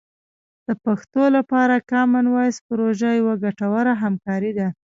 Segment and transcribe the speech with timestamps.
[0.67, 4.67] د پښتو لپاره کامن وایس پروژه یوه ګټوره همکاري ده.